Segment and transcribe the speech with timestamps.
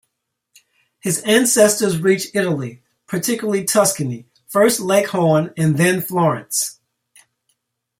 [0.99, 6.79] His ancestors reached Italy, particularly Tuscany, first Leghorn and then Florence.